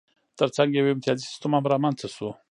ترڅنګ 0.37 0.69
یې 0.73 0.81
یو 0.81 0.93
امتیازي 0.95 1.23
سیستم 1.29 1.51
هم 1.55 1.65
رامنځته 1.73 2.07
شو. 2.15 2.29